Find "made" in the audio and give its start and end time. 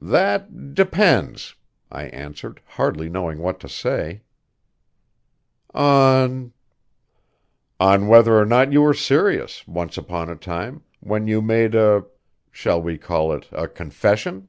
11.42-11.74